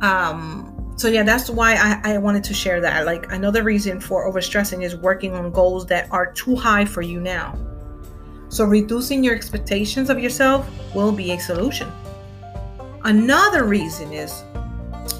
um, 0.00 0.94
so 0.96 1.08
yeah, 1.08 1.22
that's 1.22 1.50
why 1.50 1.74
I, 1.74 2.14
I 2.14 2.18
wanted 2.18 2.44
to 2.44 2.54
share 2.54 2.80
that. 2.80 3.06
Like 3.06 3.30
another 3.32 3.62
reason 3.62 4.00
for 4.00 4.30
overstressing 4.30 4.82
is 4.82 4.96
working 4.96 5.34
on 5.34 5.50
goals 5.50 5.86
that 5.86 6.10
are 6.10 6.32
too 6.32 6.56
high 6.56 6.84
for 6.84 7.02
you 7.02 7.20
now. 7.20 7.58
So 8.48 8.64
reducing 8.64 9.22
your 9.22 9.34
expectations 9.34 10.08
of 10.08 10.18
yourself 10.18 10.68
will 10.94 11.12
be 11.12 11.32
a 11.32 11.38
solution. 11.38 11.90
Another 13.04 13.64
reason 13.64 14.12
is 14.12 14.42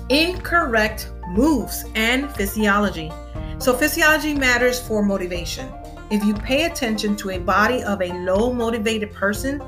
incorrect 0.08 1.11
moves 1.28 1.85
and 1.94 2.30
physiology. 2.35 3.12
So 3.59 3.75
physiology 3.75 4.35
matters 4.35 4.81
for 4.81 5.03
motivation. 5.03 5.73
If 6.11 6.25
you 6.25 6.35
pay 6.35 6.65
attention 6.65 7.17
to 7.17 7.31
a 7.31 7.39
body 7.39 7.83
of 7.83 8.01
a 8.03 8.13
low 8.21 8.53
motivated 8.53 9.13
person, 9.13 9.63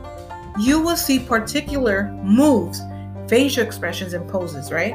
you 0.60 0.80
will 0.80 0.96
see 0.96 1.18
particular 1.18 2.12
moves, 2.22 2.80
facial 3.28 3.64
expressions, 3.64 4.12
and 4.12 4.28
poses, 4.28 4.70
right? 4.70 4.94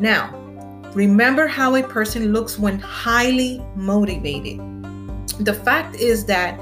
Now, 0.00 0.34
remember 0.94 1.46
how 1.46 1.74
a 1.74 1.82
person 1.82 2.32
looks 2.32 2.58
when 2.58 2.78
highly 2.78 3.62
motivated. 3.74 4.58
The 5.40 5.54
fact 5.54 5.96
is 5.96 6.24
that 6.26 6.58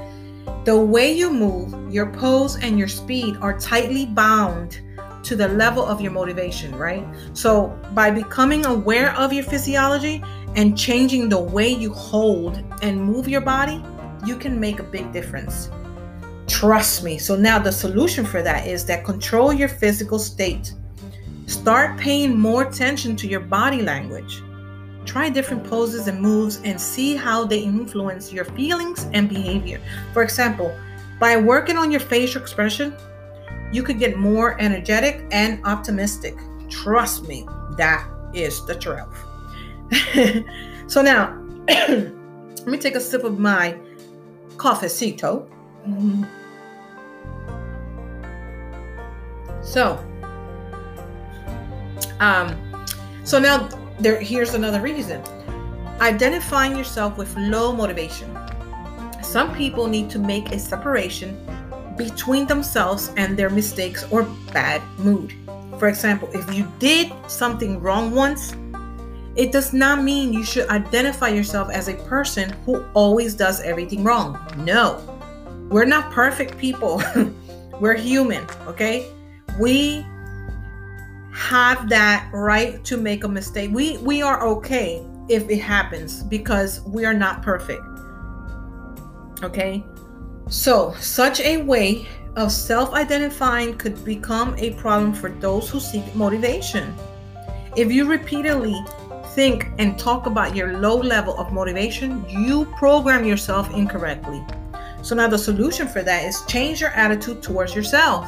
the 0.65 0.77
way 0.77 1.11
you 1.13 1.31
move, 1.31 1.93
your 1.93 2.07
pose, 2.11 2.57
and 2.57 2.77
your 2.77 2.87
speed 2.87 3.37
are 3.41 3.57
tightly 3.59 4.05
bound 4.05 4.81
to 5.23 5.35
the 5.35 5.47
level 5.47 5.85
of 5.85 6.01
your 6.01 6.11
motivation, 6.11 6.75
right? 6.75 7.05
So, 7.33 7.77
by 7.93 8.11
becoming 8.11 8.65
aware 8.65 9.11
of 9.15 9.33
your 9.33 9.43
physiology 9.43 10.23
and 10.55 10.77
changing 10.77 11.29
the 11.29 11.39
way 11.39 11.69
you 11.69 11.93
hold 11.93 12.63
and 12.81 13.01
move 13.01 13.27
your 13.27 13.41
body, 13.41 13.83
you 14.25 14.35
can 14.35 14.59
make 14.59 14.79
a 14.79 14.83
big 14.83 15.11
difference. 15.11 15.69
Trust 16.47 17.03
me. 17.03 17.17
So 17.17 17.35
now 17.35 17.59
the 17.59 17.71
solution 17.71 18.25
for 18.25 18.41
that 18.41 18.67
is 18.67 18.85
that 18.87 19.05
control 19.05 19.53
your 19.53 19.69
physical 19.69 20.17
state. 20.17 20.73
Start 21.45 21.99
paying 21.99 22.37
more 22.37 22.63
attention 22.63 23.15
to 23.17 23.27
your 23.27 23.39
body 23.39 23.81
language. 23.81 24.41
Try 25.05 25.29
different 25.29 25.63
poses 25.63 26.07
and 26.07 26.19
moves 26.19 26.59
and 26.63 26.79
see 26.79 27.15
how 27.15 27.45
they 27.45 27.59
influence 27.59 28.33
your 28.33 28.45
feelings 28.45 29.07
and 29.13 29.29
behavior. 29.29 29.79
For 30.13 30.23
example, 30.23 30.75
by 31.19 31.37
working 31.37 31.77
on 31.77 31.91
your 31.91 31.99
facial 31.99 32.41
expression, 32.41 32.95
you 33.71 33.83
could 33.83 33.99
get 33.99 34.17
more 34.17 34.59
energetic 34.59 35.25
and 35.31 35.63
optimistic. 35.65 36.35
Trust 36.69 37.27
me, 37.27 37.47
that 37.77 38.07
is 38.33 38.65
the 38.65 38.75
truth. 38.75 39.07
so 40.87 41.01
now, 41.01 41.37
let 41.67 42.67
me 42.67 42.77
take 42.77 42.95
a 42.95 42.99
sip 42.99 43.23
of 43.23 43.39
my 43.39 43.77
cafecito. 44.57 45.47
So, 49.61 50.03
um, 52.19 52.85
so 53.23 53.39
now 53.39 53.69
there 53.99 54.19
here's 54.19 54.53
another 54.53 54.81
reason. 54.81 55.21
Identifying 56.01 56.75
yourself 56.75 57.17
with 57.17 57.35
low 57.37 57.73
motivation. 57.73 58.37
Some 59.21 59.53
people 59.53 59.87
need 59.87 60.09
to 60.11 60.19
make 60.19 60.51
a 60.51 60.59
separation 60.59 61.37
between 61.99 62.47
themselves 62.47 63.11
and 63.17 63.37
their 63.37 63.49
mistakes 63.49 64.05
or 64.09 64.23
bad 64.53 64.81
mood. 64.97 65.35
For 65.77 65.87
example, 65.87 66.29
if 66.33 66.51
you 66.55 66.65
did 66.79 67.11
something 67.27 67.79
wrong 67.79 68.15
once, 68.15 68.55
it 69.35 69.51
does 69.51 69.73
not 69.73 70.01
mean 70.01 70.33
you 70.33 70.43
should 70.43 70.67
identify 70.69 71.27
yourself 71.27 71.69
as 71.69 71.89
a 71.89 71.95
person 72.05 72.49
who 72.65 72.83
always 72.93 73.35
does 73.35 73.61
everything 73.61 74.03
wrong. 74.03 74.39
No, 74.57 74.97
we're 75.69 75.85
not 75.85 76.11
perfect 76.11 76.57
people. 76.57 77.03
we're 77.79 77.95
human, 77.95 78.47
okay? 78.65 79.05
We 79.59 80.05
have 81.33 81.89
that 81.89 82.29
right 82.33 82.83
to 82.85 82.97
make 82.97 83.23
a 83.23 83.29
mistake. 83.29 83.71
We 83.71 83.97
we 83.99 84.21
are 84.21 84.45
okay 84.47 85.05
if 85.29 85.49
it 85.49 85.59
happens 85.59 86.23
because 86.23 86.81
we 86.81 87.05
are 87.05 87.13
not 87.13 87.43
perfect. 87.43 87.83
Okay? 89.43 89.83
So, 90.49 90.95
such 90.99 91.39
a 91.41 91.57
way 91.57 92.07
of 92.35 92.51
self-identifying 92.51 93.77
could 93.77 94.03
become 94.03 94.55
a 94.57 94.71
problem 94.73 95.13
for 95.13 95.29
those 95.29 95.69
who 95.69 95.79
seek 95.79 96.15
motivation. 96.15 96.95
If 97.75 97.91
you 97.91 98.05
repeatedly 98.05 98.75
think 99.35 99.67
and 99.77 99.97
talk 99.97 100.25
about 100.25 100.55
your 100.55 100.79
low 100.79 100.97
level 100.97 101.37
of 101.37 101.53
motivation, 101.53 102.25
you 102.27 102.65
program 102.77 103.25
yourself 103.25 103.71
incorrectly. 103.75 104.43
So 105.03 105.15
now 105.15 105.27
the 105.27 105.37
solution 105.37 105.87
for 105.87 106.01
that 106.01 106.25
is 106.25 106.43
change 106.47 106.81
your 106.81 106.89
attitude 106.91 107.43
towards 107.43 107.75
yourself. 107.75 108.27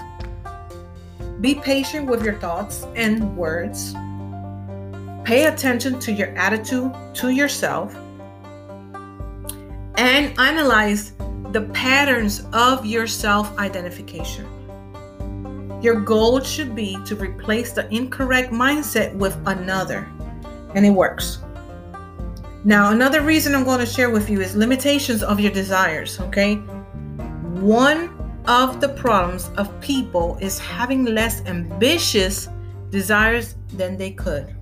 Be 1.42 1.56
patient 1.56 2.06
with 2.06 2.24
your 2.24 2.36
thoughts 2.40 2.86
and 2.96 3.36
words. 3.36 3.96
pay 5.24 5.46
attention 5.46 6.00
to 6.00 6.12
your 6.12 6.30
attitude 6.38 6.92
to 7.14 7.30
yourself 7.30 7.96
and 9.96 10.38
analyze 10.40 11.14
the 11.52 11.62
patterns 11.74 12.46
of 12.54 12.86
your 12.86 13.08
self 13.08 13.58
identification. 13.58 14.48
Your 15.82 16.00
goal 16.00 16.40
should 16.40 16.76
be 16.76 16.98
to 17.06 17.16
replace 17.16 17.74
the 17.74 17.94
incorrect 17.94 18.52
mindset 18.52 19.14
with 19.16 19.36
another, 19.46 20.08
and 20.76 20.86
it 20.86 20.92
works. 20.92 21.40
Now, 22.64 22.92
another 22.92 23.22
reason 23.22 23.56
I'm 23.56 23.64
going 23.64 23.80
to 23.80 23.86
share 23.86 24.12
with 24.12 24.30
you 24.30 24.40
is 24.40 24.56
limitations 24.56 25.24
of 25.24 25.40
your 25.40 25.52
desires, 25.52 26.20
okay? 26.22 26.56
One 26.56 28.16
of 28.46 28.80
the 28.80 28.90
problems 28.90 29.50
of 29.58 29.68
people 29.82 30.38
is 30.40 30.60
having 30.60 31.04
less 31.06 31.42
ambitious 31.46 32.48
desires 32.92 33.56
than 33.74 33.98
they 33.98 34.12
could. 34.12 34.56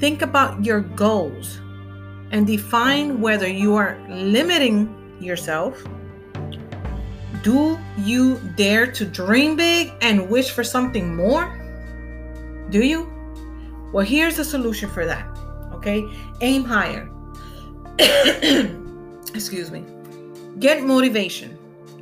Think 0.00 0.22
about 0.22 0.64
your 0.64 0.80
goals 0.80 1.60
and 2.32 2.46
define 2.46 3.20
whether 3.20 3.48
you 3.48 3.76
are 3.76 3.96
limiting 4.08 4.92
yourself. 5.20 5.82
Do 7.42 7.78
you 7.98 8.38
dare 8.56 8.90
to 8.92 9.04
dream 9.04 9.56
big 9.56 9.92
and 10.00 10.28
wish 10.28 10.50
for 10.50 10.64
something 10.64 11.14
more? 11.14 11.44
Do 12.70 12.82
you? 12.82 13.12
Well, 13.92 14.04
here's 14.04 14.36
the 14.36 14.44
solution 14.44 14.90
for 14.90 15.06
that. 15.06 15.26
Okay? 15.74 16.04
Aim 16.40 16.64
higher. 16.64 17.08
Excuse 19.34 19.70
me. 19.70 19.84
Get 20.58 20.82
motivation 20.82 21.56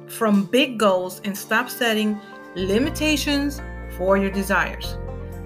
from 0.06 0.44
big 0.44 0.78
goals 0.78 1.21
and 1.25 1.37
stop 1.37 1.68
setting 1.68 2.18
limitations 2.54 3.61
for 3.99 4.16
your 4.16 4.30
desires. 4.30 4.97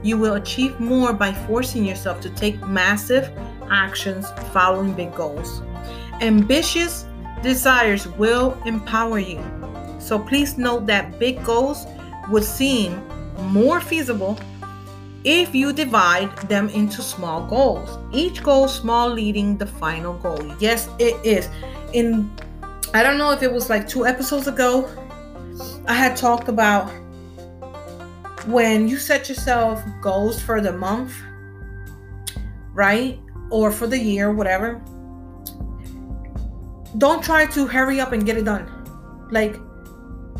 You 0.02 0.16
will 0.16 0.34
achieve 0.34 0.78
more 0.78 1.12
by 1.12 1.32
forcing 1.32 1.84
yourself 1.84 2.20
to 2.20 2.30
take 2.30 2.64
massive 2.66 3.30
actions 3.70 4.30
following 4.52 4.94
big 4.94 5.14
goals. 5.14 5.62
Ambitious 6.20 7.08
desires 7.42 8.07
will 8.07 8.57
empower 8.64 9.18
you. 9.18 9.40
So 9.99 10.18
please 10.18 10.59
note 10.59 10.87
that 10.87 11.18
big 11.18 11.45
goals 11.45 11.87
would 12.30 12.45
seem 12.45 13.02
more 13.40 13.80
feasible 13.80 14.38
if 15.25 15.54
you 15.54 15.73
divide 15.73 16.37
them 16.49 16.68
into 16.68 17.02
small 17.02 17.47
goals. 17.47 17.99
Each 18.12 18.42
goal 18.42 18.68
small 18.68 19.09
leading 19.09 19.57
the 19.57 19.66
final 19.66 20.14
goal. 20.14 20.40
Yes, 20.61 20.88
it 20.99 21.16
is. 21.25 21.49
In 21.92 22.30
I 22.95 23.02
don't 23.02 23.18
know 23.18 23.33
if 23.33 23.42
it 23.42 23.52
was 23.52 23.68
like 23.68 23.87
2 23.87 24.07
episodes 24.07 24.47
ago, 24.47 24.88
I 25.87 25.95
had 25.95 26.16
talked 26.16 26.49
about 26.49 26.90
when 28.47 28.88
you 28.88 28.97
set 28.97 29.28
yourself 29.28 29.83
goals 30.00 30.40
for 30.40 30.61
the 30.61 30.73
month, 30.73 31.12
right? 32.73 33.21
Or 33.50 33.71
for 33.71 33.87
the 33.87 33.99
year, 33.99 34.33
whatever, 34.33 34.80
don't 36.99 37.23
try 37.23 37.47
to 37.47 37.67
hurry 37.67 38.00
up 38.00 38.12
and 38.12 38.26
get 38.26 38.37
it 38.37 38.45
done. 38.45 38.67
Like, 39.31 39.57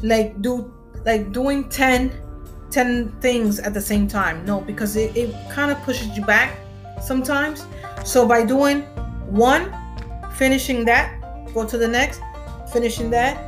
like 0.03 0.41
do 0.43 0.73
like 1.05 1.33
doing 1.33 1.69
10, 1.69 2.13
10 2.71 3.21
things 3.21 3.61
at 3.61 3.73
the 3.73 3.81
same 3.81 4.09
time. 4.09 4.45
No, 4.45 4.61
because 4.61 4.97
it, 4.97 5.17
it 5.17 5.35
kind 5.51 5.71
of 5.71 5.81
pushes 5.83 6.17
you 6.17 6.25
back 6.25 6.59
sometimes. 7.01 7.67
So 8.05 8.27
by 8.27 8.45
doing 8.45 8.83
one, 9.27 9.73
finishing 10.35 10.85
that, 10.87 11.15
go 11.55 11.65
to 11.67 11.79
the 11.79 11.89
next, 11.89 12.21
finishing 12.73 13.11
that, 13.11 13.39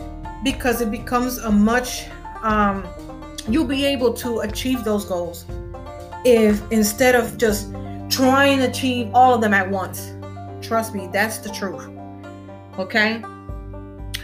because 0.44 0.80
it 0.80 0.90
becomes 0.90 1.38
a 1.38 1.50
much 1.50 2.06
um 2.42 2.86
you'll 3.48 3.66
be 3.66 3.84
able 3.84 4.12
to 4.14 4.40
achieve 4.40 4.84
those 4.84 5.04
goals 5.04 5.44
if 6.24 6.62
instead 6.70 7.14
of 7.14 7.36
just 7.36 7.72
trying 8.08 8.58
to 8.58 8.68
achieve 8.68 9.10
all 9.14 9.34
of 9.34 9.40
them 9.40 9.54
at 9.54 9.68
once. 9.68 10.12
Trust 10.62 10.94
me, 10.94 11.08
that's 11.12 11.38
the 11.38 11.48
truth. 11.50 11.88
Okay? 12.78 13.22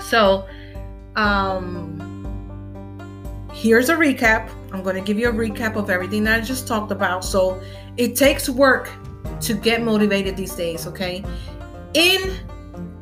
So, 0.01 0.47
um 1.17 2.03
here's 3.53 3.89
a 3.89 3.95
recap. 3.95 4.51
I'm 4.71 4.83
going 4.83 4.97
to 4.97 5.01
give 5.01 5.19
you 5.19 5.31
a 5.31 5.33
recap 5.33 5.77
of 5.77 5.89
everything 5.89 6.25
that 6.25 6.41
I 6.41 6.45
just 6.45 6.69
talked 6.69 6.93
about. 6.93 7.25
So, 7.25 7.61
it 7.97 8.15
takes 8.15 8.49
work 8.49 8.91
to 9.41 9.55
get 9.55 9.83
motivated 9.83 10.37
these 10.37 10.55
days, 10.55 10.87
okay? 10.87 11.25
In 11.95 12.37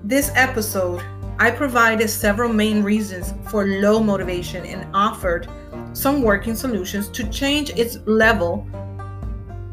this 0.04 0.30
episode, 0.34 1.02
I 1.38 1.50
provided 1.50 2.08
several 2.08 2.52
main 2.52 2.82
reasons 2.82 3.34
for 3.50 3.66
low 3.66 4.00
motivation 4.00 4.64
and 4.64 4.86
offered 4.94 5.48
some 5.92 6.22
working 6.22 6.54
solutions 6.54 7.08
to 7.08 7.28
change 7.30 7.70
its 7.70 7.98
level 8.06 8.66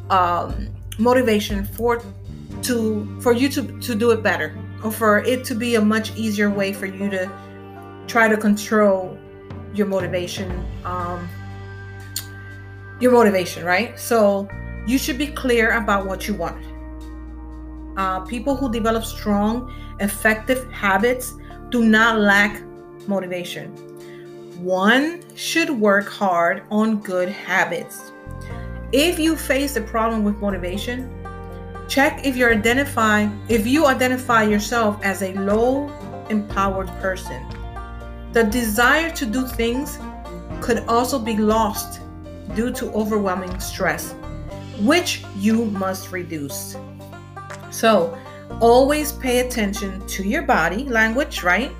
um, 0.10 0.70
motivation 0.98 1.66
for 1.66 2.02
to 2.64 3.20
for 3.22 3.34
you 3.34 3.50
to 3.50 3.80
to 3.80 3.96
do 3.96 4.12
it 4.12 4.22
better 4.22 4.56
or 4.84 4.92
for 4.92 5.20
it 5.20 5.44
to 5.46 5.56
be 5.56 5.76
a 5.76 5.82
much 5.82 6.16
easier 6.16 6.50
way 6.50 6.74
for 6.74 6.86
you 6.86 7.10
to 7.10 7.32
try 8.08 8.28
to 8.28 8.38
control 8.38 9.18
your 9.74 9.88
motivation 9.88 10.66
um, 10.86 11.30
your 13.00 13.12
motivation 13.12 13.66
right? 13.66 14.00
So 14.00 14.48
you 14.86 14.98
should 14.98 15.18
be 15.18 15.28
clear 15.28 15.72
about 15.72 16.06
what 16.06 16.28
you 16.28 16.34
want. 16.34 16.66
Uh, 17.98 18.22
people 18.22 18.56
who 18.56 18.72
develop 18.72 19.04
strong 19.04 19.74
effective 20.00 20.72
habits 20.72 21.34
do 21.70 21.84
not 21.84 22.20
lack 22.20 22.62
motivation. 23.08 23.76
One 24.64 25.22
should 25.36 25.70
work 25.70 26.08
hard 26.08 26.64
on 26.72 27.00
good 27.00 27.30
habits. 27.30 28.12
If 28.92 29.20
you 29.20 29.36
face 29.36 29.76
a 29.76 29.82
problem 29.82 30.24
with 30.24 30.38
motivation, 30.38 31.10
check 31.88 32.26
if 32.26 32.36
you 32.38 32.48
identify 32.48 33.30
if 33.50 33.68
you 33.68 33.86
identify 33.86 34.44
yourself 34.44 34.98
as 35.04 35.22
a 35.22 35.34
low 35.34 35.90
empowered 36.30 36.88
person. 37.00 37.46
The 38.34 38.44
desire 38.44 39.10
to 39.12 39.26
do 39.26 39.46
things 39.46 40.00
could 40.62 40.80
also 40.88 41.20
be 41.20 41.36
lost 41.38 42.02
due 42.56 42.72
to 42.72 42.92
overwhelming 42.94 43.60
stress, 43.60 44.16
which 44.80 45.24
you 45.38 45.66
must 45.66 46.12
reduce. 46.12 46.78
So, 47.72 48.18
always 48.60 49.12
pay 49.12 49.40
attention 49.40 50.06
to 50.08 50.24
your 50.24 50.44
body 50.44 50.86
language, 50.86 51.44
right? 51.44 51.72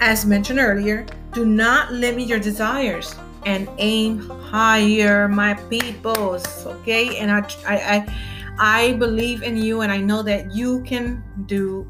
As 0.00 0.24
mentioned 0.26 0.58
earlier, 0.58 1.06
do 1.32 1.44
not 1.44 1.92
limit 1.92 2.26
your 2.26 2.38
desires 2.38 3.14
and 3.44 3.68
aim 3.78 4.18
higher, 4.28 5.28
my 5.28 5.54
peoples. 5.54 6.66
Okay, 6.66 7.16
and 7.18 7.30
I, 7.30 7.40
I, 7.66 7.76
I, 7.76 8.16
I 8.58 8.94
believe 8.94 9.42
in 9.42 9.56
you, 9.56 9.82
and 9.82 9.92
I 9.92 9.98
know 9.98 10.22
that 10.22 10.54
you 10.54 10.82
can 10.82 11.22
do 11.46 11.86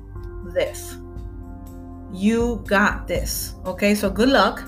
this. 0.52 0.96
You 2.12 2.62
got 2.66 3.08
this. 3.08 3.54
Okay, 3.64 3.94
so 3.94 4.10
good 4.10 4.28
luck, 4.28 4.62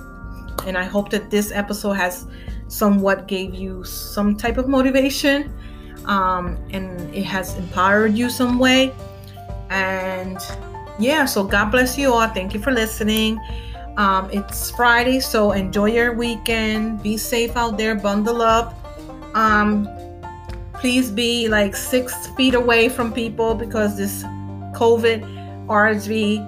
and 0.66 0.76
I 0.76 0.84
hope 0.84 1.10
that 1.10 1.30
this 1.30 1.52
episode 1.52 1.94
has 1.94 2.26
somewhat 2.68 3.26
gave 3.26 3.54
you 3.54 3.84
some 3.84 4.36
type 4.36 4.56
of 4.56 4.68
motivation, 4.68 5.52
um, 6.06 6.56
and 6.70 7.14
it 7.14 7.24
has 7.24 7.56
empowered 7.56 8.14
you 8.14 8.30
some 8.30 8.58
way. 8.58 8.92
And 9.70 10.38
yeah, 10.98 11.24
so 11.24 11.44
God 11.44 11.70
bless 11.70 11.98
you 11.98 12.12
all. 12.12 12.28
Thank 12.28 12.54
you 12.54 12.60
for 12.60 12.72
listening. 12.72 13.38
Um, 13.96 14.30
it's 14.32 14.70
Friday, 14.70 15.20
so 15.20 15.52
enjoy 15.52 15.92
your 15.92 16.14
weekend. 16.14 17.02
Be 17.02 17.16
safe 17.16 17.56
out 17.56 17.76
there. 17.76 17.94
Bundle 17.94 18.40
up. 18.40 18.74
Um, 19.34 19.88
please 20.80 21.10
be 21.10 21.46
like 21.46 21.76
six 21.76 22.28
feet 22.28 22.54
away 22.54 22.88
from 22.88 23.12
people 23.12 23.54
because 23.54 23.96
this 23.96 24.22
COVID 24.72 25.22
RSV 25.66 26.40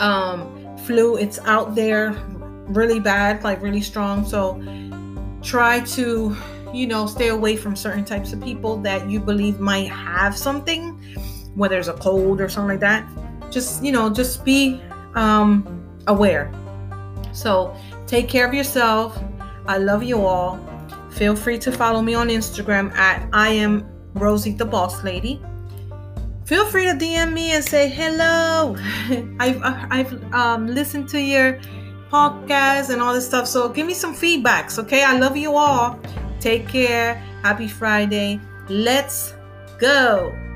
um, 0.00 0.76
flu 0.84 1.16
it's 1.16 1.38
out 1.40 1.74
there 1.74 2.12
really 2.68 3.00
bad, 3.00 3.42
like 3.42 3.62
really 3.62 3.80
strong. 3.80 4.24
So 4.26 4.62
try 5.42 5.80
to 5.80 6.36
you 6.74 6.86
know 6.86 7.06
stay 7.06 7.28
away 7.28 7.56
from 7.56 7.74
certain 7.74 8.04
types 8.04 8.34
of 8.34 8.42
people 8.42 8.76
that 8.82 9.08
you 9.08 9.18
believe 9.18 9.58
might 9.60 9.88
have 9.88 10.36
something, 10.36 10.92
whether 11.54 11.78
it's 11.78 11.88
a 11.88 11.94
cold 11.94 12.40
or 12.42 12.48
something 12.48 12.78
like 12.78 12.80
that. 12.80 13.08
Just 13.50 13.82
you 13.82 13.92
know, 13.92 14.10
just 14.10 14.44
be 14.44 14.82
um, 15.14 15.64
aware. 16.06 16.52
So 17.32 17.74
take 18.06 18.28
care 18.28 18.46
of 18.46 18.52
yourself. 18.52 19.18
I 19.66 19.78
love 19.78 20.02
you 20.02 20.20
all. 20.26 20.60
Feel 21.10 21.34
free 21.34 21.58
to 21.58 21.72
follow 21.72 22.02
me 22.02 22.14
on 22.14 22.28
Instagram 22.28 22.92
at 22.96 23.28
I 23.32 23.48
am 23.48 23.88
Rosie 24.14 24.52
the 24.52 24.64
Boss 24.64 25.02
Lady. 25.04 25.42
Feel 26.44 26.64
free 26.64 26.84
to 26.86 26.92
DM 26.92 27.32
me 27.32 27.52
and 27.52 27.64
say 27.64 27.88
hello. 27.88 28.76
I've 29.38 29.60
I've 29.62 30.34
um, 30.34 30.66
listened 30.66 31.08
to 31.10 31.20
your 31.20 31.60
podcast 32.10 32.90
and 32.90 33.02
all 33.02 33.12
this 33.12 33.26
stuff. 33.26 33.46
So 33.46 33.68
give 33.68 33.86
me 33.86 33.94
some 33.94 34.14
feedbacks, 34.14 34.78
okay? 34.78 35.04
I 35.04 35.18
love 35.18 35.36
you 35.36 35.56
all. 35.56 36.00
Take 36.40 36.68
care. 36.68 37.14
Happy 37.42 37.68
Friday. 37.68 38.40
Let's 38.68 39.34
go. 39.78 40.47